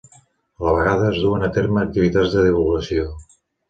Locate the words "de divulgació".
2.39-3.11